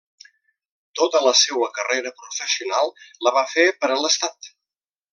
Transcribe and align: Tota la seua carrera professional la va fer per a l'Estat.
Tota 0.99 1.21
la 1.25 1.33
seua 1.41 1.67
carrera 1.77 2.13
professional 2.23 2.91
la 3.29 3.37
va 3.39 3.47
fer 3.55 3.71
per 3.83 3.95
a 3.99 4.03
l'Estat. 4.07 4.55